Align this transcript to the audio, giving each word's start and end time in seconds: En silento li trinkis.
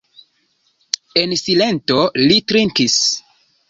En 1.23 1.37
silento 1.43 2.01
li 2.27 2.43
trinkis. 2.53 3.01